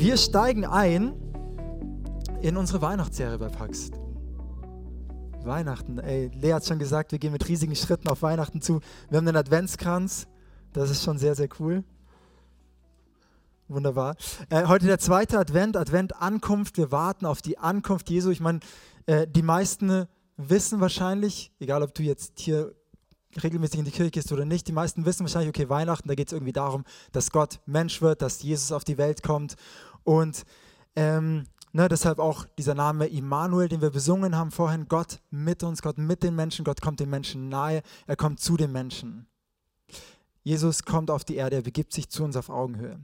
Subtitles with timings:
[0.00, 1.12] Wir steigen ein
[2.40, 3.90] in unsere Weihnachtsserie bei Pax.
[5.44, 8.80] Weihnachten, ey, Lea hat schon gesagt, wir gehen mit riesigen Schritten auf Weihnachten zu.
[9.10, 10.26] Wir haben den Adventskranz,
[10.72, 11.84] das ist schon sehr, sehr cool.
[13.68, 14.16] Wunderbar.
[14.48, 16.78] Äh, heute der zweite Advent, Advent Ankunft.
[16.78, 18.30] Wir warten auf die Ankunft Jesu.
[18.30, 18.60] Ich meine,
[19.04, 20.06] äh, die meisten
[20.38, 22.74] wissen wahrscheinlich, egal ob du jetzt hier
[23.42, 26.28] regelmäßig in die Kirche gehst oder nicht, die meisten wissen wahrscheinlich, okay, Weihnachten, da geht
[26.28, 29.56] es irgendwie darum, dass Gott Mensch wird, dass Jesus auf die Welt kommt.
[30.04, 30.44] Und
[30.96, 35.82] ähm, ne, deshalb auch dieser Name Immanuel, den wir besungen haben vorhin, Gott mit uns,
[35.82, 39.26] Gott mit den Menschen, Gott kommt den Menschen nahe, er kommt zu den Menschen.
[40.42, 42.98] Jesus kommt auf die Erde, er begibt sich zu uns auf Augenhöhe.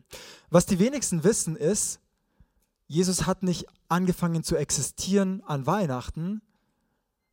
[0.51, 2.01] Was die wenigsten wissen ist,
[2.87, 6.41] Jesus hat nicht angefangen zu existieren an Weihnachten,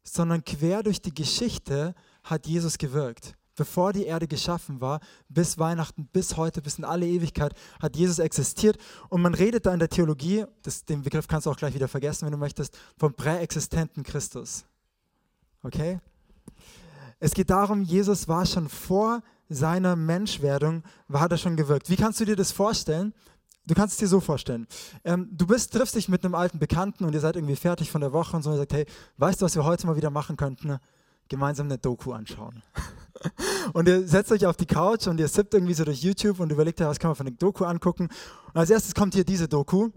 [0.04, 3.36] sondern quer durch die Geschichte hat Jesus gewirkt.
[3.56, 5.00] Bevor die Erde geschaffen war,
[5.30, 8.78] bis Weihnachten, bis heute, bis in alle Ewigkeit, hat Jesus existiert.
[9.10, 11.88] Und man redet da in der Theologie, das, den Begriff kannst du auch gleich wieder
[11.88, 14.66] vergessen, wenn du möchtest, vom präexistenten Christus.
[15.62, 16.00] Okay?
[17.20, 21.90] Es geht darum, Jesus war schon vor seiner Menschwerdung, hat er schon gewirkt.
[21.90, 23.14] Wie kannst du dir das vorstellen?
[23.66, 24.68] Du kannst es dir so vorstellen.
[25.06, 28.02] Ähm, du bist, triffst dich mit einem alten Bekannten und ihr seid irgendwie fertig von
[28.02, 28.86] der Woche und so und sagt, hey,
[29.18, 30.80] weißt du, was wir heute mal wieder machen könnten?
[31.30, 32.62] Gemeinsam eine Doku anschauen.
[33.74, 36.52] und ihr setzt euch auf die Couch und ihr sippt irgendwie so durch YouTube und
[36.52, 38.10] überlegt, was kann man von der Doku angucken.
[38.54, 39.90] Und als erstes kommt hier diese Doku.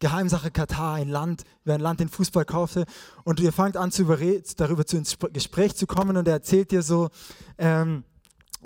[0.00, 2.84] Geheimsache Katar, ein Land, wer ein Land den Fußball kaufte.
[3.24, 6.82] Und ihr fangt an, zu darüber zu ins Gespräch zu kommen und er erzählt dir
[6.82, 7.08] so,
[7.58, 8.04] ähm,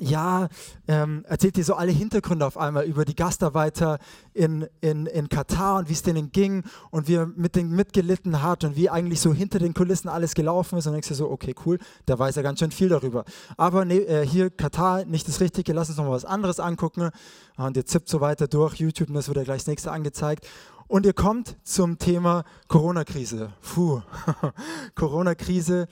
[0.00, 0.48] ja,
[0.88, 3.98] ähm, erzählt dir so alle Hintergründe auf einmal über die Gastarbeiter
[4.32, 8.42] in, in, in Katar und wie es denen ging und wie er mit denen mitgelitten
[8.42, 10.86] hat und wie eigentlich so hinter den Kulissen alles gelaufen ist.
[10.86, 13.24] Und dann denkst du so, okay, cool, da weiß er ganz schön viel darüber.
[13.58, 17.10] Aber nee, äh, hier Katar, nicht das Richtige, lass uns noch mal was anderes angucken.
[17.58, 20.48] Und ihr zippt so weiter durch YouTube und das wird ja gleich das nächste angezeigt.
[20.88, 23.52] Und ihr kommt zum Thema Corona-Krise.
[23.60, 24.00] Puh,
[24.94, 25.86] Corona-Krise.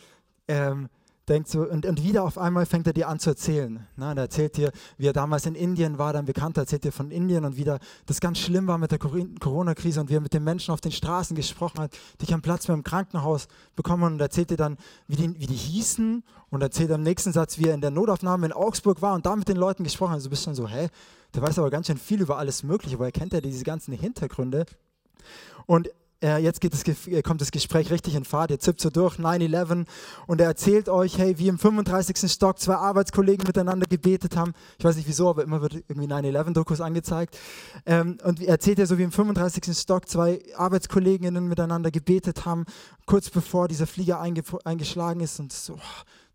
[0.48, 0.88] Ähm,
[1.28, 3.86] denkt so, und, und wieder auf einmal fängt er dir an zu erzählen.
[3.97, 7.10] Na, er erzählt dir, wie er damals in Indien war, dann Bekannter erzählt dir von
[7.10, 10.44] Indien und wieder das ganz schlimm war mit der Corona-Krise und wie er mit den
[10.44, 14.50] Menschen auf den Straßen gesprochen hat, die keinen Platz mehr im Krankenhaus bekommen und erzählt
[14.50, 14.76] dir dann,
[15.06, 18.47] wie die, wie die hießen und erzählt im nächsten Satz, wie er in der Notaufnahme
[18.47, 20.16] in Augsburg war und da mit den Leuten gesprochen hat.
[20.16, 20.88] Also du bist dann so, hä,
[21.34, 23.94] der weiß aber ganz schön viel über alles Mögliche, weil er kennt ja diese ganzen
[23.94, 24.66] Hintergründe.
[25.66, 25.91] Und
[26.22, 29.86] äh, jetzt das, äh, kommt das Gespräch richtig in Fahrt, ihr zippt so durch, 9-11
[30.26, 32.31] und er erzählt euch, hey, wie im 35.
[32.31, 34.53] Stock zwei Arbeitskollegen miteinander gebetet haben.
[34.78, 37.38] Ich weiß nicht wieso, aber immer wird irgendwie 9-11-Dokus angezeigt.
[37.86, 39.76] Ähm, und er erzählt ja so, wie im 35.
[39.76, 42.64] Stock zwei Arbeitskolleginnen miteinander gebetet haben,
[43.06, 45.78] kurz bevor dieser Flieger einge eingeschlagen ist und so,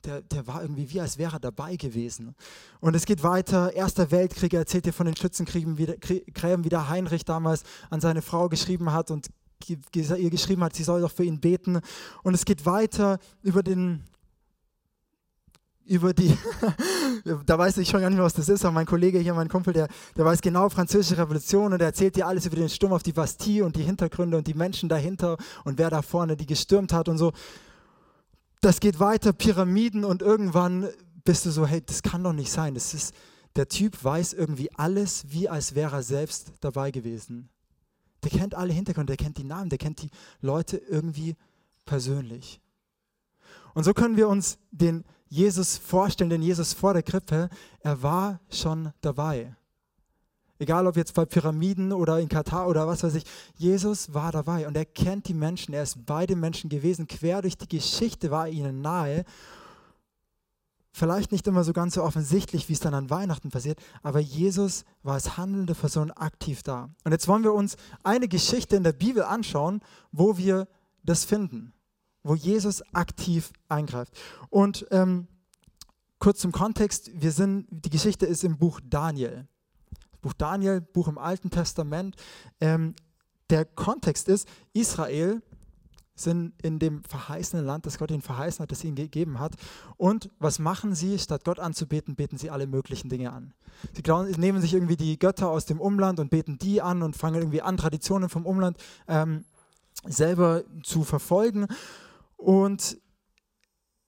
[0.04, 2.36] der, der, war irgendwie wie, als wäre er dabei gewesen.
[2.80, 3.74] Und es geht weiter.
[3.74, 5.86] Erster Weltkrieg, er erzählt dir von den Schützenkriegen, wie
[6.34, 9.30] Gräben, wie der Heinrich damals an seine Frau geschrieben hat und
[9.68, 11.80] ihr geschrieben hat, sie soll doch für ihn beten.
[12.24, 14.04] Und es geht weiter über den,
[15.86, 16.36] über die,
[17.46, 19.50] da weiß ich schon gar nicht mehr, was das ist, aber mein Kollege hier, mein
[19.50, 22.94] Kumpel, der, der weiß genau französische Revolution und er erzählt dir alles über den Sturm
[22.94, 26.46] auf die Bastille und die Hintergründe und die Menschen dahinter und wer da vorne die
[26.48, 27.34] gestürmt hat und so.
[28.62, 30.90] Das geht weiter, Pyramiden und irgendwann
[31.24, 32.74] bist du so, hey, das kann doch nicht sein.
[32.74, 33.14] Das ist,
[33.56, 37.50] der Typ weiß irgendwie alles, wie als wäre er selbst dabei gewesen.
[38.26, 40.10] Der kennt alle Hintergründe, der kennt die Namen, der kennt die
[40.42, 41.36] Leute irgendwie
[41.86, 42.60] persönlich.
[43.76, 47.50] Und so können wir uns den Jesus vorstellen, den Jesus vor der Krippe,
[47.82, 49.56] er war schon dabei.
[50.58, 53.26] Egal ob jetzt bei Pyramiden oder in Katar oder was weiß ich,
[53.58, 57.42] Jesus war dabei und er kennt die Menschen, er ist bei den Menschen gewesen, quer
[57.42, 59.26] durch die Geschichte war er ihnen nahe
[60.98, 64.86] Vielleicht nicht immer so ganz so offensichtlich, wie es dann an Weihnachten passiert, aber Jesus
[65.04, 66.90] war als handelnde Person aktiv da.
[67.04, 69.82] Und jetzt wollen wir uns eine Geschichte in der Bibel anschauen,
[70.14, 70.70] wo wir
[71.04, 71.74] das finden,
[72.24, 74.18] wo Jesus aktiv eingreift.
[74.50, 75.28] Und ähm,
[76.20, 79.50] kurz zum Kontext, wir sind, die Geschichte ist im Buch Daniel.
[80.22, 82.16] Buch Daniel, Buch im Alten Testament.
[82.62, 82.96] Ähm,
[83.50, 85.42] der Kontext ist, Israel
[86.16, 89.56] sind in dem verheißenen Land, das Gott ihnen verheißen hat, das ihnen gegeben hat.
[89.98, 91.20] Und was machen sie?
[91.20, 93.54] Statt Gott anzubeten, beten sie alle möglichen Dinge an.
[93.94, 97.18] Sie glauben, nehmen sich irgendwie die Götter aus dem Umland und beten die an und
[97.18, 98.78] fangen irgendwie an, Traditionen vom Umland
[99.08, 99.44] ähm,
[100.06, 101.68] selber zu verfolgen.
[102.38, 102.98] Und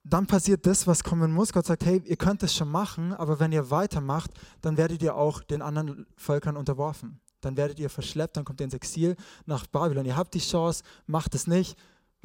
[0.03, 1.51] dann passiert das, was kommen muss.
[1.51, 4.31] Gott sagt, hey, ihr könnt es schon machen, aber wenn ihr weitermacht,
[4.61, 7.19] dann werdet ihr auch den anderen Völkern unterworfen.
[7.41, 9.15] Dann werdet ihr verschleppt, dann kommt ihr ins Exil
[9.45, 10.05] nach Babylon.
[10.05, 11.77] Ihr habt die Chance, macht es nicht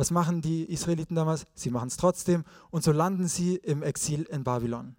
[0.02, 1.46] was machen die Israeliten damals?
[1.54, 4.96] Sie machen es trotzdem und so landen sie im Exil in Babylon.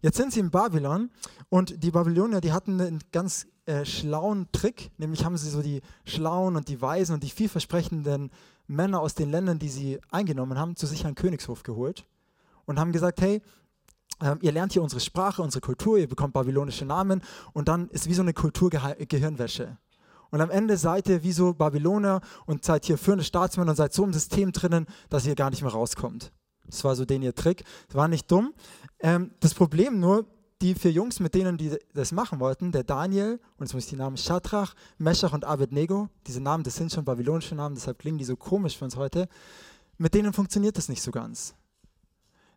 [0.00, 1.10] Jetzt sind sie in Babylon
[1.50, 5.82] und die Babylonier, die hatten ein ganz äh, schlauen Trick, nämlich haben sie so die
[6.06, 8.30] schlauen und die weisen und die vielversprechenden
[8.66, 12.06] Männer aus den Ländern, die sie eingenommen haben, zu sich an Königshof geholt
[12.64, 13.42] und haben gesagt, hey,
[14.22, 17.20] äh, ihr lernt hier unsere Sprache, unsere Kultur, ihr bekommt babylonische Namen
[17.52, 19.76] und dann ist wie so eine Kulturgehirnwäsche.
[20.34, 23.92] Und am Ende seid ihr wie so Babyloner und seid hier führende Staatsmänner und seid
[23.92, 26.32] so im System drinnen, dass ihr gar nicht mehr rauskommt.
[26.66, 27.62] Das war so den ihr Trick.
[27.86, 28.52] Das war nicht dumm.
[28.98, 30.26] Ähm, das Problem nur,
[30.60, 33.90] die vier Jungs, mit denen die das machen wollten, der Daniel, und jetzt muss ich
[33.90, 38.18] die Namen Shadrach, Meshach und Abednego, diese Namen, das sind schon babylonische Namen, deshalb klingen
[38.18, 39.28] die so komisch für uns heute,
[39.98, 41.54] mit denen funktioniert das nicht so ganz.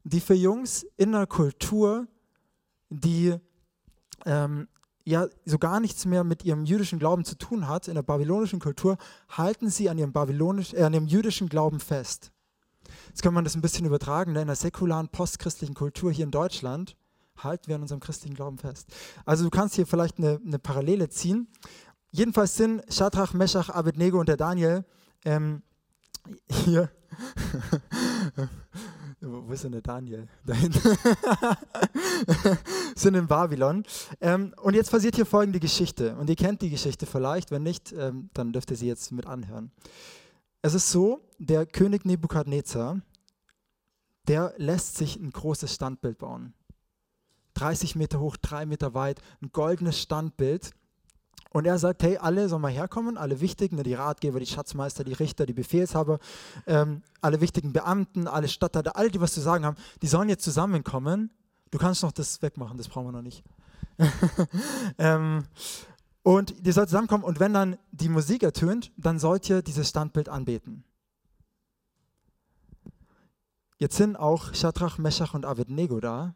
[0.03, 2.07] Die vier Jungs in einer Kultur,
[2.89, 3.35] die
[4.25, 4.67] ähm,
[5.07, 8.59] ja so gar nichts mehr mit ihrem jüdischen Glauben zu tun hat, in der babylonischen
[8.59, 8.97] Kultur,
[9.29, 12.31] halten sie an ihrem, babylonisch, äh, an ihrem jüdischen Glauben fest.
[13.07, 14.41] Jetzt kann man das ein bisschen übertragen, ne?
[14.41, 16.95] in der säkularen postchristlichen Kultur hier in Deutschland
[17.37, 18.87] halten wir an unserem christlichen Glauben fest.
[19.23, 21.47] Also du kannst hier vielleicht eine, eine Parallele ziehen.
[22.11, 24.85] Jedenfalls sind Shadrach, Meshach, Abednego und der Daniel
[25.23, 25.61] ähm,
[26.49, 26.89] hier.
[29.19, 30.27] Wo ist denn der Daniel?
[30.45, 30.79] Da hinten.
[32.95, 33.83] sind in Babylon.
[34.21, 36.15] Ähm, und jetzt passiert hier folgende Geschichte.
[36.15, 37.49] Und ihr kennt die Geschichte vielleicht.
[37.49, 39.71] Wenn nicht, ähm, dann dürft ihr sie jetzt mit anhören.
[40.61, 43.01] Es ist so, der König Nebukadnezar,
[44.27, 46.53] der lässt sich ein großes Standbild bauen.
[47.55, 50.71] 30 Meter hoch, 3 Meter weit, ein goldenes Standbild.
[51.51, 55.13] Und er sagt, hey, alle sollen mal herkommen, alle Wichtigen, die Ratgeber, die Schatzmeister, die
[55.13, 56.19] Richter, die Befehlshaber,
[56.65, 60.43] ähm, alle wichtigen Beamten, alle Statthalter, alle, die was zu sagen haben, die sollen jetzt
[60.43, 61.31] zusammenkommen.
[61.71, 63.43] Du kannst noch das wegmachen, das brauchen wir noch nicht.
[64.97, 65.45] ähm,
[66.23, 70.29] und die sollt zusammenkommen und wenn dann die Musik ertönt, dann sollt ihr dieses Standbild
[70.29, 70.83] anbeten.
[73.79, 76.35] Jetzt sind auch Shadrach, Meshach und Abednego da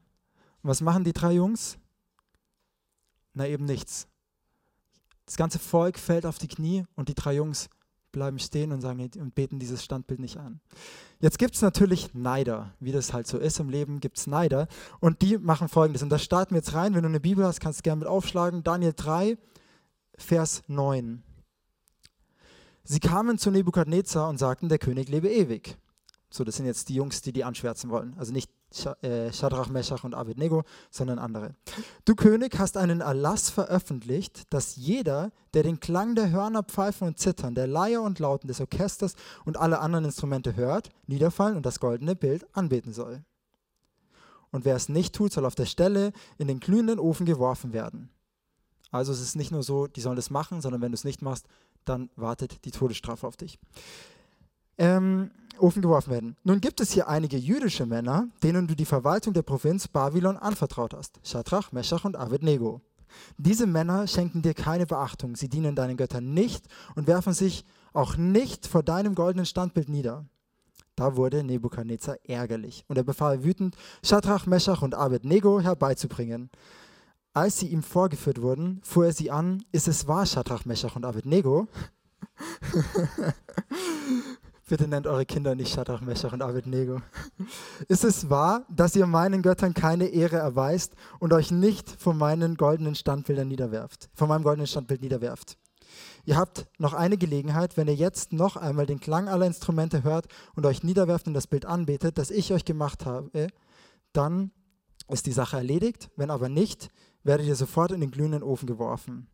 [0.62, 1.78] und was machen die drei Jungs?
[3.34, 4.08] Na eben nichts.
[5.32, 7.70] Das ganze Volk fällt auf die Knie und die drei Jungs
[8.12, 10.60] bleiben stehen und, sagen, und beten dieses Standbild nicht an.
[11.22, 14.68] Jetzt gibt es natürlich Neider, wie das halt so ist im Leben, gibt es Neider
[15.00, 16.04] und die machen folgendes.
[16.04, 18.10] Und da starten wir jetzt rein, wenn du eine Bibel hast, kannst du gerne mit
[18.10, 18.62] aufschlagen.
[18.66, 19.38] Daniel 3,
[20.18, 21.24] Vers 9.
[22.84, 25.78] Sie kamen zu Nebukadnezar und sagten, der König lebe ewig.
[26.32, 28.16] So, das sind jetzt die Jungs, die die anschwärzen wollen.
[28.18, 28.50] Also nicht
[29.02, 31.56] äh, Shadrach, Meshach und Abednego, sondern andere.
[32.06, 37.20] Du König hast einen Erlass veröffentlicht, dass jeder, der den Klang der Hörner, Pfeifen und
[37.20, 41.82] Zittern, der Leier und Lauten des Orchesters und alle anderen Instrumente hört, niederfallen und das
[41.82, 43.26] goldene Bild anbeten soll.
[44.52, 48.10] Und wer es nicht tut, soll auf der Stelle in den glühenden Ofen geworfen werden.
[48.90, 51.22] Also es ist nicht nur so, die sollen das machen, sondern wenn du es nicht
[51.22, 51.46] machst,
[51.84, 53.60] dann wartet die Todesstrafe auf dich.
[54.82, 55.30] Ähm,
[55.60, 56.36] Ofen geworfen werden.
[56.44, 60.96] Nun gibt es hier einige jüdische Männer, denen du die Verwaltung der Provinz Babylon anvertraut
[60.96, 61.20] hast.
[61.24, 62.82] Shadrach, Meshach und Abednego.
[63.38, 67.64] Diese Männer schenken dir keine Beachtung, sie dienen deinen Göttern nicht und werfen sich
[67.94, 70.26] auch nicht vor deinem goldenen Standbild nieder.
[70.96, 76.50] Da wurde Nebukadnezar ärgerlich und er befahl wütend, Shadrach, Meshach und Abednego herbeizubringen.
[77.34, 81.06] Als sie ihm vorgeführt wurden, fuhr er sie an, ist es wahr, Shadrach, Meshach und
[81.06, 81.68] Abednego?
[84.72, 87.02] Bitte nennt eure Kinder nicht Shadrach, Meshach und Abednego.
[87.90, 92.56] Ist es wahr, dass ihr meinen Göttern keine Ehre erweist und euch nicht von meinen
[92.56, 95.58] goldenen Standbildern niederwerft, von meinem goldenen Standbild niederwerft?
[96.24, 100.28] Ihr habt noch eine Gelegenheit, wenn ihr jetzt noch einmal den Klang aller Instrumente hört
[100.56, 103.48] und euch niederwerft und das Bild anbetet, das ich euch gemacht habe,
[104.14, 104.52] dann
[105.10, 106.10] ist die Sache erledigt.
[106.16, 106.92] Wenn aber nicht,
[107.24, 109.28] werdet ihr sofort in den glühenden Ofen geworfen.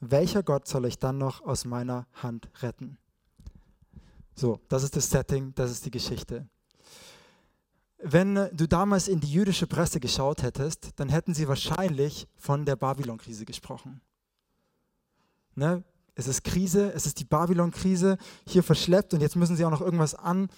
[0.00, 2.98] Welcher Gott soll euch dann noch aus meiner Hand retten?
[4.34, 6.48] So, das ist das Setting, das ist die Geschichte.
[8.02, 12.76] Wenn du damals in die jüdische Presse geschaut hättest, dann hätten sie wahrscheinlich von der
[12.76, 14.00] Babylon-Krise gesprochen.
[15.54, 15.84] Ne?
[16.14, 19.82] Es ist Krise, es ist die Babylon-Krise, hier verschleppt und jetzt müssen sie auch noch
[19.82, 20.48] irgendwas an,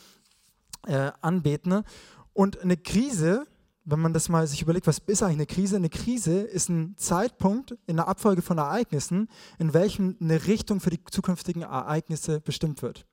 [0.86, 1.70] äh, anbeten.
[1.70, 1.84] Ne?
[2.32, 3.46] Und eine Krise,
[3.84, 5.76] wenn man das mal sich überlegt, was ist eigentlich eine Krise?
[5.76, 10.90] Eine Krise ist ein Zeitpunkt in der Abfolge von Ereignissen, in welchem eine Richtung für
[10.90, 13.04] die zukünftigen Ereignisse bestimmt wird.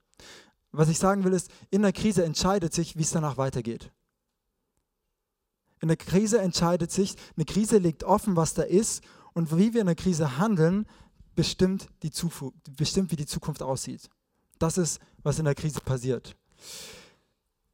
[0.72, 3.92] Was ich sagen will, ist, in der Krise entscheidet sich, wie es danach weitergeht.
[5.82, 9.82] In der Krise entscheidet sich, eine Krise legt offen, was da ist und wie wir
[9.82, 10.86] in der Krise handeln,
[11.36, 12.12] bestimmt, die
[12.76, 14.10] bestimmt wie die Zukunft aussieht.
[14.60, 16.36] Das ist, was in der Krise passiert.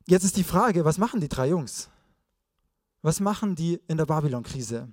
[0.07, 1.89] Jetzt ist die Frage, was machen die drei Jungs?
[3.01, 4.87] Was machen die in der Babylon-Krise?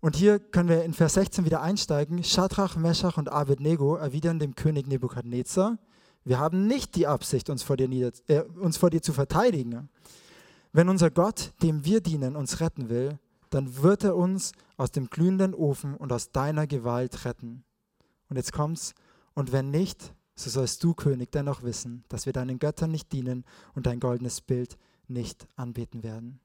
[0.00, 2.22] Und hier können wir in Vers 16 wieder einsteigen.
[2.22, 5.78] Shadrach, Meshach und Abednego erwidern dem König Nebukadnezar,
[6.24, 9.88] wir haben nicht die Absicht, uns vor, dir äh, uns vor dir zu verteidigen.
[10.72, 13.18] Wenn unser Gott, dem wir dienen, uns retten will,
[13.50, 17.64] dann wird er uns aus dem glühenden Ofen und aus deiner Gewalt retten.
[18.28, 18.94] Und jetzt kommt's,
[19.34, 23.44] und wenn nicht, so sollst du, König, dennoch wissen, dass wir deinen Göttern nicht dienen
[23.74, 26.40] und dein goldenes Bild nicht anbeten werden.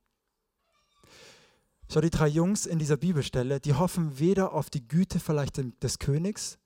[1.89, 5.99] Schau, die drei Jungs in dieser Bibelstelle, die hoffen weder auf die Güte vielleicht des
[5.99, 6.57] Königs,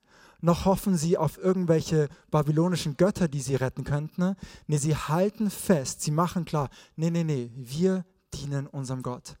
[0.42, 4.34] noch hoffen sie auf irgendwelche babylonischen Götter, die sie retten könnten.
[4.66, 9.36] Nee, sie halten fest, sie machen klar, nee, nee, nee, wir dienen unserem Gott.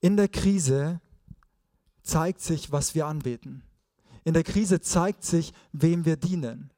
[0.00, 1.00] In der Krise
[2.02, 3.62] zeigt sich, was wir anbeten.
[4.24, 6.70] In der Krise zeigt sich, wem wir dienen.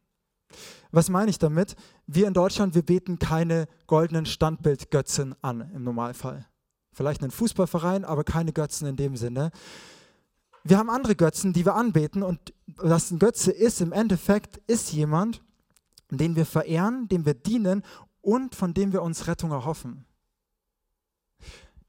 [0.93, 1.77] Was meine ich damit?
[2.07, 6.47] Wir in Deutschland, wir beten keine goldenen Standbildgötzen an im Normalfall.
[6.93, 9.51] Vielleicht einen Fußballverein, aber keine Götzen in dem Sinne.
[10.63, 14.93] Wir haben andere Götzen, die wir anbeten und was ein Götze ist, im Endeffekt ist
[14.93, 15.43] jemand,
[16.11, 17.83] den wir verehren, dem wir dienen
[18.21, 20.05] und von dem wir uns Rettung erhoffen.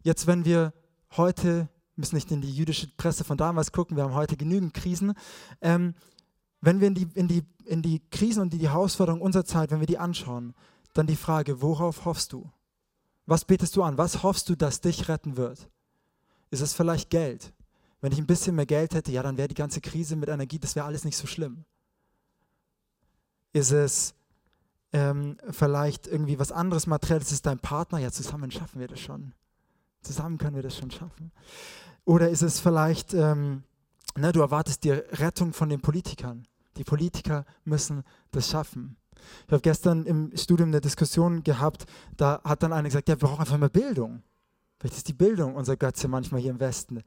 [0.04, 0.74] Jetzt, wenn wir
[1.18, 5.13] heute müssen nicht in die jüdische Presse von damals gucken, wir haben heute genügend Krisen.
[5.62, 5.94] Ähm,
[6.62, 9.72] wenn wir in die, in, die, in die Krisen und die, die Herausforderungen unserer Zeit,
[9.72, 10.54] wenn wir die anschauen,
[10.94, 12.50] dann die Frage, worauf hoffst du?
[13.25, 13.98] Was betest du an?
[13.98, 15.70] Was hoffst du, dass dich retten wird?
[16.50, 17.54] Ist es vielleicht Geld?
[18.01, 20.60] Wenn ich ein bisschen mehr Geld hätte, ja, dann wäre die ganze Krise mit Energie,
[20.60, 21.65] das wäre alles nicht so schlimm.
[23.53, 24.15] Ist es
[24.91, 27.27] ähm, vielleicht irgendwie was anderes Materielles?
[27.27, 28.00] Ist es dein Partner?
[28.00, 29.34] Ja, zusammen schaffen wir das schon.
[30.01, 31.31] Zusammen können wir das schon schaffen.
[32.05, 33.63] Oder ist es vielleicht, ähm,
[34.17, 36.48] ne, du erwartest dir Rettung von den Politikern.
[36.77, 38.98] Die Politiker müssen das schaffen.
[39.46, 41.86] Ich habe gestern im Studium eine Diskussion gehabt,
[42.17, 44.24] da hat dann einer gesagt, ja, wir brauchen einfach mehr Bildung.
[44.82, 47.04] Vielleicht ist die Bildung unser Götze manchmal hier im Westen.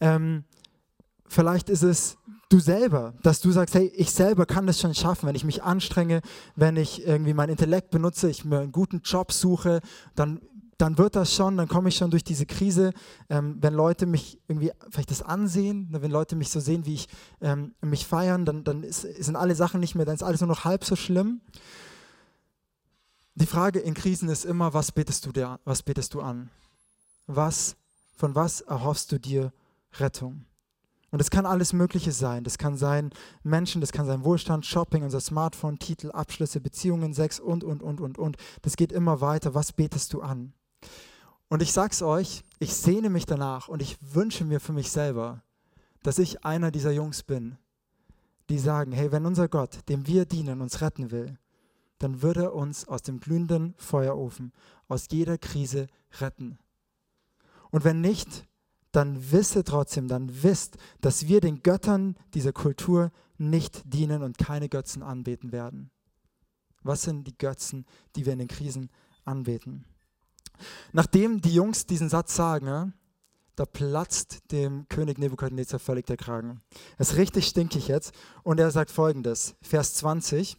[0.00, 0.44] Ähm,
[1.26, 2.16] vielleicht ist es
[2.48, 5.62] du selber, dass du sagst, hey, ich selber kann das schon schaffen, wenn ich mich
[5.62, 6.22] anstrenge,
[6.56, 9.80] wenn ich irgendwie mein Intellekt benutze, ich mir einen guten Job suche,
[10.14, 10.40] dann
[10.78, 12.94] dann wird das schon, dann komme ich schon durch diese Krise,
[13.28, 16.94] ähm, wenn Leute mich irgendwie vielleicht das ansehen, ne, wenn Leute mich so sehen, wie
[16.94, 17.08] ich
[17.42, 20.48] ähm, mich feiern, dann, dann ist, sind alle Sachen nicht mehr, dann ist alles nur
[20.48, 21.42] noch halb so schlimm.
[23.34, 26.48] Die Frage in Krisen ist immer, was betest du, dir, was betest du an?
[27.26, 27.76] Was,
[28.16, 29.52] von was erhoffst du dir
[29.98, 30.44] Rettung?
[31.10, 32.44] Und es kann alles Mögliche sein.
[32.44, 33.10] Das kann sein
[33.42, 38.00] Menschen, das kann sein Wohlstand, Shopping, unser Smartphone, Titel, Abschlüsse, Beziehungen, Sex und, und, und,
[38.00, 38.36] und, und.
[38.62, 39.54] Das geht immer weiter.
[39.54, 40.52] Was betest du an?
[41.48, 45.42] Und ich sag's euch, ich sehne mich danach und ich wünsche mir für mich selber,
[46.04, 47.58] dass ich einer dieser Jungs bin,
[48.48, 51.38] die sagen, hey, wenn unser Gott, dem wir dienen, uns retten will,
[51.98, 54.52] dann wird er uns aus dem glühenden Feuerofen,
[54.86, 55.88] aus jeder Krise
[56.20, 56.59] retten.
[57.70, 58.46] Und wenn nicht,
[58.92, 64.68] dann wisse trotzdem, dann wisst, dass wir den Göttern dieser Kultur nicht dienen und keine
[64.68, 65.90] Götzen anbeten werden.
[66.82, 67.86] Was sind die Götzen,
[68.16, 68.90] die wir in den Krisen
[69.24, 69.84] anbeten?
[70.92, 72.94] Nachdem die Jungs diesen Satz sagen,
[73.56, 76.62] da platzt dem König Nebukadnezar völlig der Kragen.
[76.98, 78.14] Es ist richtig stinkig jetzt.
[78.42, 80.56] Und er sagt folgendes, Vers 20.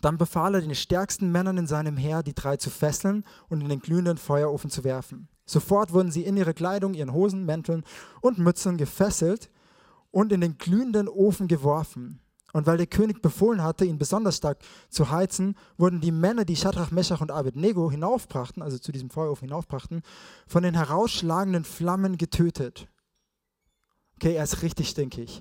[0.00, 3.68] Dann befahl er den stärksten Männern in seinem Heer, die drei zu fesseln und in
[3.68, 5.28] den glühenden Feuerofen zu werfen.
[5.46, 7.84] Sofort wurden sie in ihre Kleidung, ihren Hosen, Mänteln
[8.20, 9.50] und Mützen gefesselt
[10.10, 12.20] und in den glühenden Ofen geworfen.
[12.52, 14.58] Und weil der König befohlen hatte, ihn besonders stark
[14.88, 19.48] zu heizen, wurden die Männer, die Shadrach, Meshach und Abednego hinaufbrachten, also zu diesem Feuerofen
[19.48, 20.02] hinaufbrachten,
[20.46, 22.86] von den herausschlagenden Flammen getötet.
[24.16, 25.40] Okay, er ist richtig stinkig.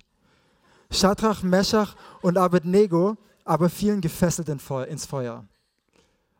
[0.89, 5.45] Shadrach, Meshach und Abednego aber fielen gefesselt ins Feuer.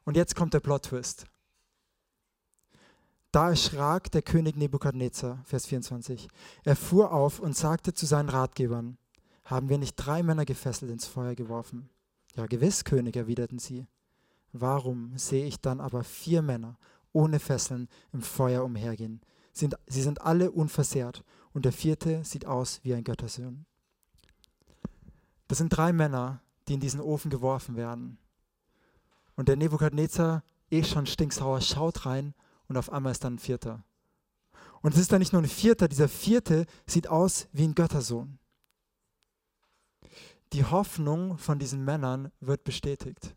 [0.06, 1.26] Und jetzt kommt der Plot-Twist.
[3.34, 6.28] Da erschrak der König Nebukadnezar, Vers 24.
[6.66, 9.00] Er fuhr auf und sagte zu seinen Ratgebern,
[9.44, 11.90] haben wir nicht drei Männer gefesselt ins Feuer geworfen?
[12.36, 13.88] Ja, gewiss, König, erwiderten sie.
[14.52, 16.78] Warum sehe ich dann aber vier Männer
[17.12, 19.20] ohne Fesseln im Feuer umhergehen?
[19.52, 21.24] Sind, sie sind alle unversehrt
[21.54, 23.66] und der vierte sieht aus wie ein Göttersohn.
[25.48, 28.20] Das sind drei Männer, die in diesen Ofen geworfen werden.
[29.36, 32.36] Und der Nebukadnezar, eh schon stinksauer, schaut rein
[32.74, 33.84] und auf einmal ist dann ein Vierter.
[34.82, 38.40] Und es ist dann nicht nur ein Vierter, dieser Vierte sieht aus wie ein Göttersohn
[40.54, 43.36] die Hoffnung von diesen Männern wird bestätigt.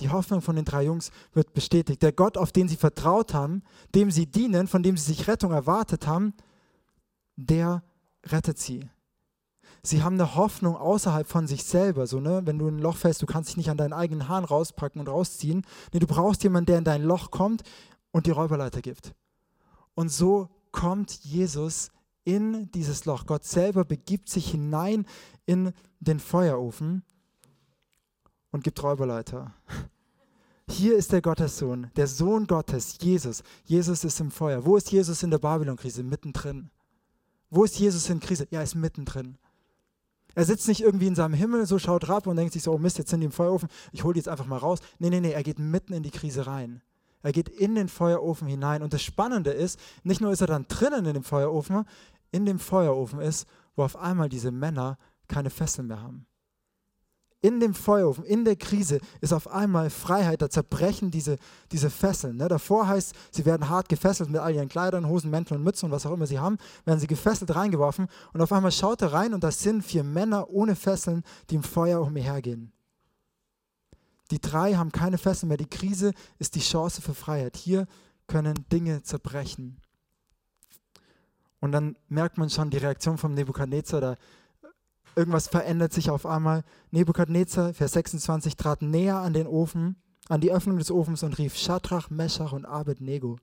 [0.00, 2.02] Die Hoffnung von den drei Jungs wird bestätigt.
[2.02, 3.62] Der Gott, auf den sie vertraut haben,
[3.94, 6.34] dem sie dienen, von dem sie sich Rettung erwartet haben,
[7.36, 7.82] der
[8.26, 8.90] rettet sie.
[9.82, 12.06] Sie haben eine Hoffnung außerhalb von sich selber.
[12.06, 12.42] So, ne?
[12.44, 15.00] Wenn du in ein Loch fällst, du kannst dich nicht an deinen eigenen Haaren rauspacken
[15.00, 15.64] und rausziehen.
[15.92, 17.62] Nee, du brauchst jemanden, der in dein Loch kommt
[18.16, 19.14] und die Räuberleiter gibt.
[19.94, 21.90] Und so kommt Jesus
[22.24, 23.26] in dieses Loch.
[23.26, 25.04] Gott selber begibt sich hinein
[25.44, 27.02] in den Feuerofen
[28.52, 29.52] und gibt Räuberleiter.
[30.66, 33.42] Hier ist der Gottessohn, der Sohn Gottes, Jesus.
[33.64, 34.64] Jesus ist im Feuer.
[34.64, 36.02] Wo ist Jesus in der Babylon-Krise?
[36.02, 36.70] Mittendrin.
[37.50, 38.48] Wo ist Jesus in Krise?
[38.50, 39.36] Ja, er ist mittendrin.
[40.34, 42.78] Er sitzt nicht irgendwie in seinem Himmel, so schaut rab und denkt sich so, oh
[42.78, 44.78] Mist, jetzt sind die im Feuerofen, ich hole die jetzt einfach mal raus.
[44.98, 46.80] Nee, nee, nee, er geht mitten in die Krise rein.
[47.26, 48.82] Er geht in den Feuerofen hinein.
[48.82, 51.84] Und das Spannende ist, nicht nur ist er dann drinnen in dem Feuerofen,
[52.30, 56.26] in dem Feuerofen ist, wo auf einmal diese Männer keine Fesseln mehr haben
[57.46, 61.36] in dem Feuerofen, in der Krise ist auf einmal Freiheit, da zerbrechen diese,
[61.70, 62.38] diese Fesseln.
[62.38, 62.48] Ne?
[62.48, 65.92] Davor heißt, sie werden hart gefesselt mit all ihren Kleidern, Hosen, Mänteln und Mützen und
[65.92, 69.32] was auch immer sie haben, werden sie gefesselt reingeworfen und auf einmal schaut er rein
[69.32, 72.72] und das sind vier Männer ohne Fesseln, die im Feuer umhergehen.
[74.30, 75.56] Die drei haben keine Fesseln mehr.
[75.56, 77.56] Die Krise ist die Chance für Freiheit.
[77.56, 77.86] Hier
[78.26, 79.80] können Dinge zerbrechen.
[81.60, 84.16] Und dann merkt man schon die Reaktion vom Nebukadnezar, da
[85.16, 86.62] Irgendwas verändert sich auf einmal.
[86.90, 89.96] Nebukadnezar, Vers 26, trat näher an den Ofen,
[90.28, 93.38] an die Öffnung des Ofens und rief: Shadrach, Meshach und Abednego,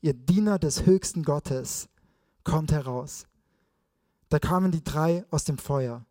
[0.00, 1.88] ihr Diener des höchsten Gottes,
[2.42, 3.26] kommt heraus.
[4.30, 6.04] Da kamen die drei aus dem Feuer.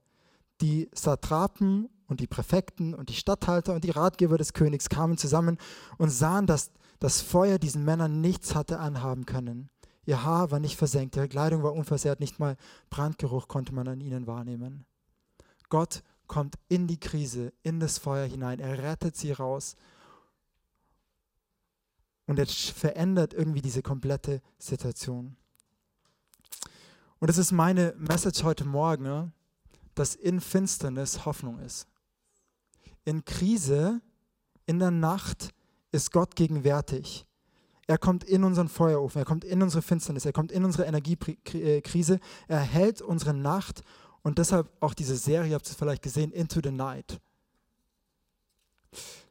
[0.62, 5.58] Die Satrapen und die Präfekten und die Statthalter und die Ratgeber des Königs kamen zusammen
[5.98, 9.70] und sahen, dass das Feuer diesen Männern nichts hatte anhaben können.
[10.06, 12.58] Ihr Haar war nicht versenkt, ihre Kleidung war unversehrt, nicht mal
[12.89, 14.86] Brandgeruch konnte man an ihnen wahrnehmen.
[15.70, 18.60] Gott kommt in die Krise, in das Feuer hinein.
[18.60, 19.75] Er rettet sie raus.
[22.27, 25.38] Und er verändert irgendwie diese komplette Situation.
[27.20, 29.32] Und das ist meine Message heute Morgen,
[29.96, 31.88] dass in Finsternis Hoffnung ist.
[33.05, 34.01] In Krise,
[34.65, 35.50] in der Nacht
[35.91, 37.25] ist Gott gegenwärtig.
[37.88, 42.20] Er kommt in unseren Feuerofen, er kommt in unsere Finsternis, er kommt in unsere Energiekrise,
[42.48, 43.84] er hält unsere Nacht
[44.22, 47.20] und deshalb auch diese Serie, habt ihr es vielleicht gesehen, Into the Night.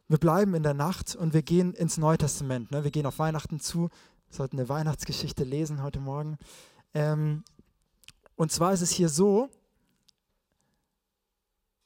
[0.09, 2.73] Wir bleiben in der Nacht und wir gehen ins Neue Testament.
[2.73, 2.83] Ne?
[2.83, 3.89] Wir gehen auf Weihnachten zu.
[4.29, 6.37] Sollten eine Weihnachtsgeschichte lesen heute Morgen.
[6.95, 7.45] Ähm,
[8.35, 9.49] und zwar ist es hier so,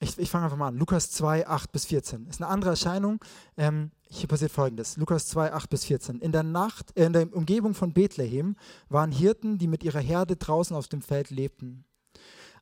[0.05, 0.77] ich, ich fange einfach mal an.
[0.77, 2.27] Lukas 2, 8 bis 14.
[2.27, 3.21] Ist eine andere Erscheinung.
[3.57, 6.21] Ähm, hier passiert folgendes: Lukas 2, 8 bis 14.
[6.21, 8.57] In der Nacht, äh, in der Umgebung von Bethlehem
[8.88, 11.85] waren Hirten, die mit ihrer Herde draußen auf dem Feld lebten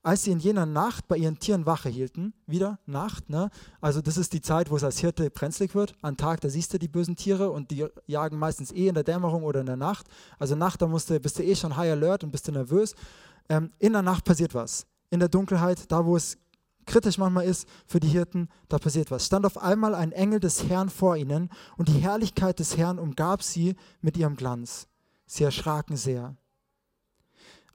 [0.02, 3.50] als sie in jener Nacht bei ihren Tieren Wache hielten, wieder Nacht, ne?
[3.80, 5.94] also das ist die Zeit, wo es als Hirte brenzlig wird.
[6.02, 9.04] Am Tag, da siehst du die bösen Tiere und die jagen meistens eh in der
[9.04, 10.08] Dämmerung oder in der Nacht.
[10.38, 12.94] Also Nacht, da musst du, bist du eh schon high alert und bist du nervös.
[13.48, 14.86] Ähm, in der Nacht passiert was.
[15.10, 16.36] In der Dunkelheit, da wo es
[16.86, 19.26] kritisch manchmal ist für die Hirten, da passiert was.
[19.26, 23.42] Stand auf einmal ein Engel des Herrn vor ihnen und die Herrlichkeit des Herrn umgab
[23.42, 24.88] sie mit ihrem Glanz.
[25.26, 26.36] Sie erschraken sehr.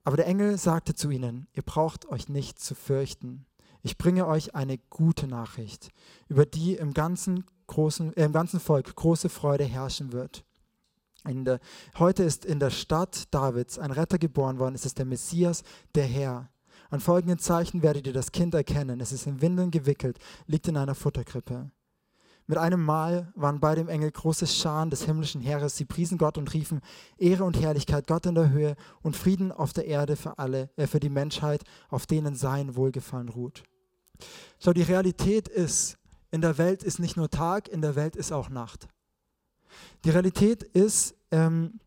[0.03, 3.45] Aber der Engel sagte zu ihnen, ihr braucht euch nicht zu fürchten.
[3.81, 5.89] Ich bringe euch eine gute Nachricht,
[6.27, 10.43] über die im ganzen, großen, äh, im ganzen Volk große Freude herrschen wird.
[11.25, 11.59] Der,
[11.97, 16.05] heute ist in der Stadt Davids ein Retter geboren worden, es ist der Messias, der
[16.05, 16.49] Herr.
[16.89, 18.99] An folgenden Zeichen werdet ihr das Kind erkennen.
[18.99, 21.69] Es ist in Windeln gewickelt, liegt in einer Futterkrippe.
[22.49, 25.75] Mit einem Mal waren bei dem Engel große Scharen des himmlischen Heeres.
[25.75, 26.79] Sie priesen Gott und riefen
[27.17, 30.87] Ehre und Herrlichkeit Gott in der Höhe und Frieden auf der Erde für alle, äh,
[30.87, 33.63] für die Menschheit, auf denen sein Wohlgefallen ruht.
[34.59, 35.97] Schau, die Realität ist,
[36.31, 38.87] in der Welt ist nicht nur Tag, in der Welt ist auch Nacht.
[40.05, 41.81] Die Realität ist, ähm,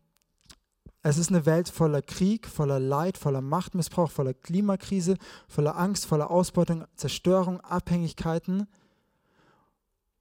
[1.03, 6.29] es ist eine Welt voller Krieg, voller Leid, voller Machtmissbrauch, voller Klimakrise, voller Angst, voller
[6.29, 8.67] Ausbeutung, Zerstörung, Abhängigkeiten.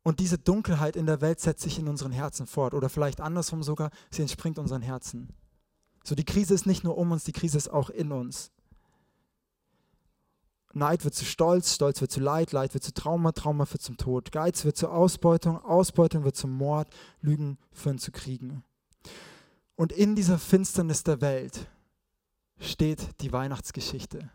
[0.03, 2.73] Und diese Dunkelheit in der Welt setzt sich in unseren Herzen fort.
[2.73, 5.29] Oder vielleicht andersrum sogar, sie entspringt unseren Herzen.
[6.03, 8.51] So, die Krise ist nicht nur um uns, die Krise ist auch in uns.
[10.73, 13.99] Neid wird zu Stolz, Stolz wird zu Leid, Leid wird zu Trauma, Trauma wird zum
[13.99, 14.33] Tod.
[14.33, 16.89] Geiz wird zur Ausbeutung, Ausbeutung wird zum Mord,
[17.21, 18.65] Lügen führen zu Kriegen.
[19.81, 21.67] Und in dieser Finsternis der Welt
[22.59, 24.29] steht die Weihnachtsgeschichte.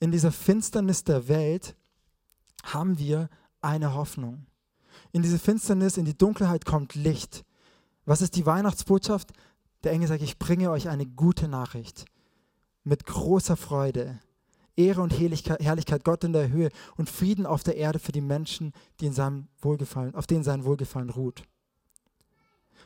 [0.00, 1.76] In dieser Finsternis der Welt
[2.64, 3.28] haben wir
[3.60, 4.44] eine Hoffnung.
[5.12, 7.44] In diese Finsternis, in die Dunkelheit kommt Licht.
[8.06, 9.30] Was ist die Weihnachtsbotschaft?
[9.84, 12.06] Der Engel sagt, ich bringe euch eine gute Nachricht
[12.82, 14.18] mit großer Freude.
[14.74, 18.72] Ehre und Herrlichkeit Gott in der Höhe und Frieden auf der Erde für die Menschen,
[18.98, 21.44] die in seinem Wohlgefallen, auf denen sein Wohlgefallen ruht.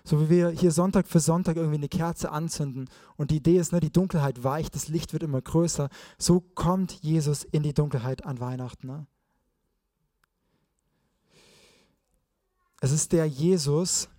[0.07, 3.73] So wie wir hier Sonntag für Sonntag irgendwie eine Kerze anzünden und die Idee ist,
[3.73, 5.89] ne, die Dunkelheit weicht, das Licht wird immer größer,
[6.19, 8.87] so kommt Jesus in die Dunkelheit an Weihnachten.
[8.87, 9.07] Ne?
[12.83, 14.11] Es ist der Jesus,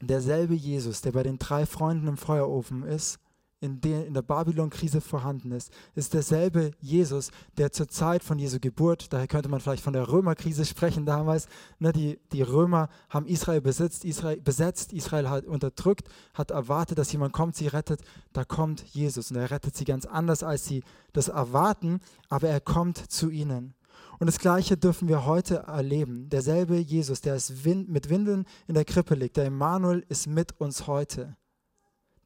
[0.00, 3.18] derselbe Jesus, der bei den drei Freunden im Feuerofen ist,
[3.62, 8.58] in der, in der Babylon-Krise vorhanden ist, ist derselbe Jesus, der zur Zeit von Jesu
[8.60, 11.46] Geburt, daher könnte man vielleicht von der Römerkrise sprechen damals,
[11.78, 17.12] ne, die, die Römer haben Israel besetzt, Israel besetzt, Israel hat unterdrückt, hat erwartet, dass
[17.12, 18.00] jemand kommt, sie rettet,
[18.32, 22.60] da kommt Jesus und er rettet sie ganz anders, als sie das erwarten, aber er
[22.60, 23.74] kommt zu ihnen.
[24.18, 26.28] Und das Gleiche dürfen wir heute erleben.
[26.28, 30.86] Derselbe Jesus, der ist mit Windeln in der Krippe liegt, der Emmanuel ist mit uns
[30.86, 31.36] heute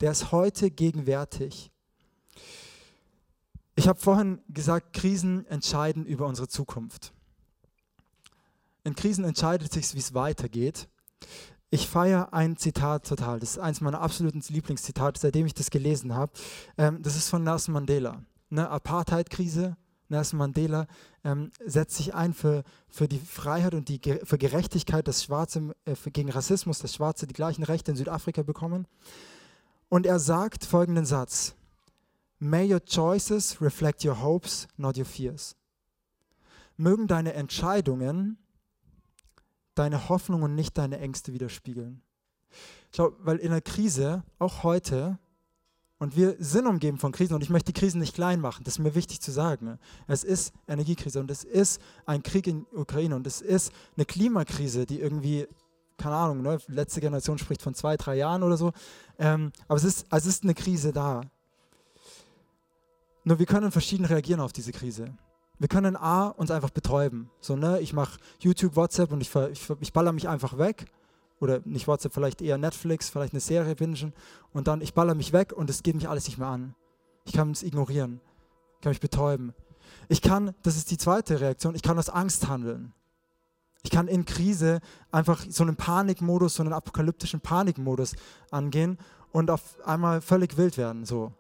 [0.01, 1.71] der ist heute gegenwärtig.
[3.75, 7.13] Ich habe vorhin gesagt, Krisen entscheiden über unsere Zukunft.
[8.85, 10.89] In Krisen entscheidet sich, wie es weitergeht.
[11.71, 13.41] Ich feiere ein Zitat total.
[13.41, 16.33] Das ist eines meiner absoluten Lieblingszitate, seitdem ich das gelesen habe.
[16.79, 18.23] Ähm, das ist von Nelson Mandela.
[18.49, 19.77] Ne, Apartheid-Krise.
[20.09, 20.87] Nelson Mandela
[21.25, 25.97] ähm, setzt sich ein für, für die Freiheit und die, für Gerechtigkeit, dass Schwarze äh,
[26.11, 28.87] gegen Rassismus, dass Schwarze die gleichen Rechte in Südafrika bekommen.
[29.89, 31.55] Und er sagt folgenden Satz:
[32.39, 35.57] May your choices reflect your hopes, not your fears.
[36.77, 38.39] Mögen deine Entscheidungen
[39.77, 42.03] deine Hoffnungen und nicht deine Ängste widerspiegeln.
[42.95, 45.19] Schau, weil in der Krise, auch heute,
[45.99, 48.75] und wir sind umgeben von Krisen und ich möchte die Krisen nicht klein machen, das
[48.75, 49.79] ist mir wichtig zu sagen.
[50.07, 54.85] Es ist Energiekrise und es ist ein Krieg in Ukraine und es ist eine Klimakrise,
[54.85, 55.47] die irgendwie
[55.97, 58.73] keine Ahnung, ne, letzte Generation spricht von zwei, drei Jahren oder so.
[59.19, 61.23] Ähm, aber es ist, es ist eine Krise da.
[63.25, 65.17] Nur wir können verschieden reagieren auf diese Krise.
[65.59, 67.31] Wir können A, uns einfach betäuben.
[67.41, 70.87] So, ne, ich mache YouTube, WhatsApp und ich, ich, ich baller mich einfach weg.
[71.41, 74.13] Oder nicht WhatsApp, vielleicht eher Netflix, vielleicht eine Serie bingen.
[74.53, 76.75] Und dann, ich baller mich weg und es geht mich alles nicht mehr an.
[77.25, 78.21] Ich kann es ignorieren.
[78.77, 79.55] Ich kann mich betäuben.
[80.09, 82.93] Ich kann, das ist die zweite Reaktion, ich kann aus Angst handeln.
[83.87, 84.81] Ich kann in Krise
[85.13, 88.17] einfach so einen Panikmodus, so einen apokalyptischen Panikmodus
[88.51, 88.99] angehen
[89.31, 91.33] und auf einmal völlig wild werden, so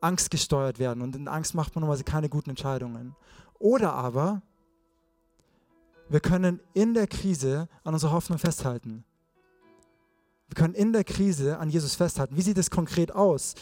[0.00, 1.02] angstgesteuert werden.
[1.02, 3.16] Und in Angst macht man normalerweise keine guten Entscheidungen.
[3.58, 4.42] Oder aber
[6.08, 9.02] wir können in der Krise an unserer Hoffnung festhalten.
[10.46, 12.36] Wir können in der Krise an Jesus festhalten.
[12.36, 13.56] Wie sieht es konkret aus?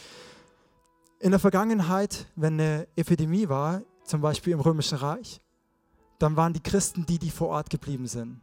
[1.21, 5.41] In der Vergangenheit, wenn eine Epidemie war, zum Beispiel im Römischen Reich,
[6.21, 8.41] dann waren die Christen die, die vor Ort geblieben sind.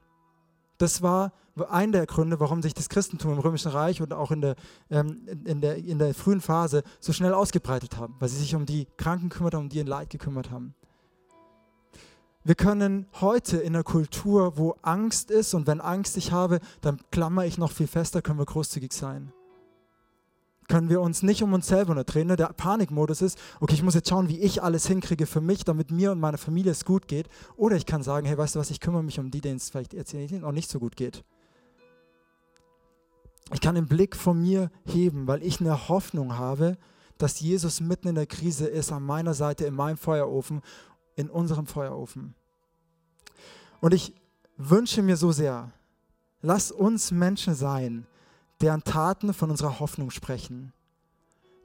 [0.77, 1.31] Das war
[1.69, 4.55] einer der Gründe, warum sich das Christentum im Römischen Reich und auch in der,
[4.91, 8.65] ähm, in, der, in der frühen Phase so schnell ausgebreitet haben, weil sie sich um
[8.65, 10.75] die Kranken gekümmert haben, um die in Leid gekümmert haben.
[12.43, 16.99] Wir können heute in einer Kultur, wo Angst ist und wenn Angst ich habe, dann
[17.11, 19.33] klammer ich noch viel fester, können wir großzügig sein
[20.67, 22.27] können wir uns nicht um uns selber nur drehen.
[22.27, 22.35] Ne?
[22.35, 25.91] Der Panikmodus ist, okay, ich muss jetzt schauen, wie ich alles hinkriege für mich, damit
[25.91, 27.27] mir und meiner Familie es gut geht.
[27.55, 29.69] Oder ich kann sagen, hey, weißt du was, ich kümmere mich um die, denen es
[29.69, 31.23] vielleicht jetzt noch nicht so gut geht.
[33.53, 36.77] Ich kann den Blick von mir heben, weil ich eine Hoffnung habe,
[37.17, 40.61] dass Jesus mitten in der Krise ist, an meiner Seite, in meinem Feuerofen,
[41.15, 42.35] in unserem Feuerofen.
[43.79, 44.13] Und ich
[44.57, 45.71] wünsche mir so sehr,
[46.41, 48.05] lass uns Menschen sein,
[48.61, 50.73] deren Taten von unserer Hoffnung sprechen,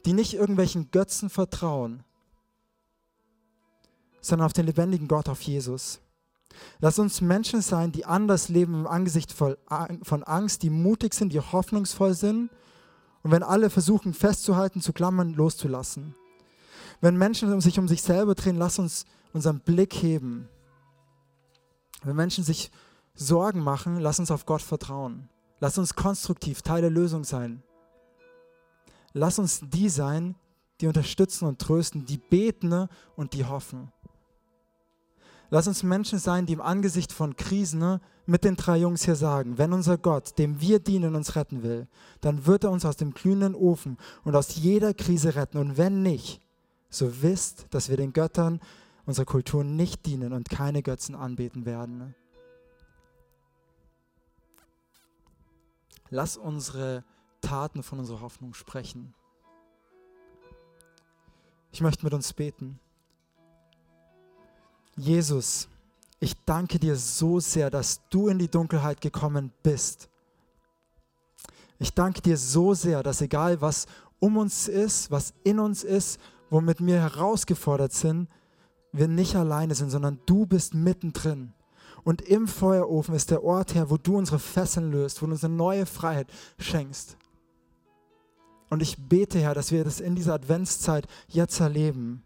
[0.04, 2.04] die nicht irgendwelchen Götzen vertrauen,
[4.20, 6.00] sondern auf den lebendigen Gott, auf Jesus.
[6.80, 11.40] Lass uns Menschen sein, die anders leben im Angesicht von Angst, die mutig sind, die
[11.40, 12.50] hoffnungsvoll sind
[13.22, 16.14] und wenn alle versuchen festzuhalten, zu klammern, loszulassen.
[17.00, 20.48] Wenn Menschen sich um sich selber drehen, lass uns unseren Blick heben.
[22.04, 22.70] Wenn Menschen sich
[23.14, 25.28] Sorgen machen, lass uns auf Gott vertrauen.
[25.62, 27.62] Lass uns konstruktiv Teil der Lösung sein.
[29.12, 30.34] Lass uns die sein,
[30.80, 33.92] die unterstützen und trösten, die beten und die hoffen.
[35.50, 39.56] Lass uns Menschen sein, die im Angesicht von Krisen mit den drei Jungs hier sagen,
[39.56, 41.86] wenn unser Gott, dem wir dienen, uns retten will,
[42.22, 45.58] dann wird er uns aus dem glühenden Ofen und aus jeder Krise retten.
[45.58, 46.40] Und wenn nicht,
[46.90, 48.58] so wisst, dass wir den Göttern
[49.06, 52.16] unserer Kultur nicht dienen und keine Götzen anbeten werden.
[56.14, 57.04] Lass unsere
[57.40, 59.14] Taten von unserer Hoffnung sprechen.
[61.72, 62.78] Ich möchte mit uns beten.
[64.94, 65.68] Jesus,
[66.20, 70.10] ich danke dir so sehr, dass du in die Dunkelheit gekommen bist.
[71.78, 73.86] Ich danke dir so sehr, dass egal was
[74.20, 76.20] um uns ist, was in uns ist,
[76.50, 78.28] womit wir herausgefordert sind,
[78.92, 81.54] wir nicht alleine sind, sondern du bist mittendrin.
[82.04, 85.44] Und im Feuerofen ist der Ort her, wo du unsere Fesseln löst, wo du uns
[85.44, 86.26] eine neue Freiheit
[86.58, 87.16] schenkst.
[88.70, 92.24] Und ich bete, Herr, dass wir das in dieser Adventszeit jetzt erleben.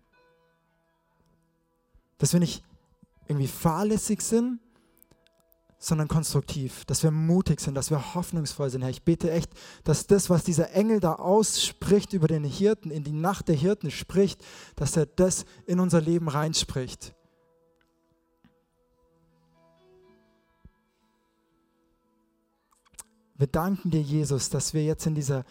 [2.18, 2.62] Dass wir nicht
[3.26, 4.60] irgendwie fahrlässig sind,
[5.78, 8.90] sondern konstruktiv, dass wir mutig sind, dass wir hoffnungsvoll sind, Herr.
[8.90, 9.50] Ich bete echt,
[9.84, 13.90] dass das, was dieser Engel da ausspricht über den Hirten, in die Nacht der Hirten
[13.90, 14.42] spricht,
[14.76, 17.14] dass er das in unser Leben reinspricht.
[23.38, 25.44] Wir danken dir, Jesus, dass wir jetzt in dieser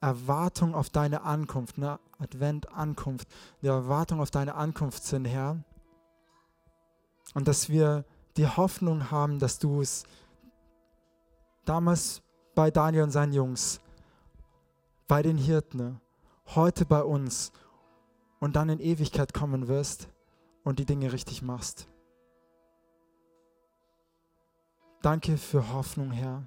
[0.00, 1.98] Erwartung auf deine Ankunft, ne?
[2.18, 3.28] Advent, Ankunft,
[3.62, 5.64] der Erwartung auf deine Ankunft sind, Herr.
[7.32, 8.04] Und dass wir
[8.36, 10.04] die Hoffnung haben, dass du es
[11.64, 12.22] damals
[12.54, 13.80] bei Daniel und seinen Jungs,
[15.08, 16.00] bei den Hirten,
[16.54, 17.52] heute bei uns
[18.40, 20.08] und dann in Ewigkeit kommen wirst
[20.62, 21.88] und die Dinge richtig machst.
[25.00, 26.44] Danke für Hoffnung, Herr.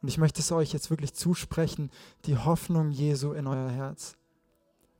[0.00, 1.90] Und ich möchte es euch jetzt wirklich zusprechen,
[2.24, 4.16] die Hoffnung Jesu in euer Herz.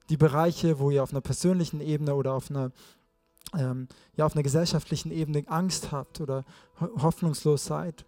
[0.09, 2.73] Die Bereiche, wo ihr auf einer persönlichen Ebene oder auf einer,
[3.57, 6.45] ähm, ja, auf einer gesellschaftlichen Ebene Angst habt oder
[6.81, 8.07] hoffnungslos seid,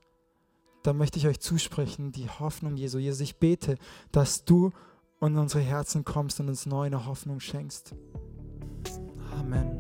[0.83, 2.99] da möchte ich euch zusprechen, die Hoffnung Jesu.
[2.99, 3.77] Jesus, ich bete,
[4.13, 4.73] dass du
[5.21, 7.95] in unsere Herzen kommst und uns neu eine Hoffnung schenkst.
[9.39, 9.80] Amen.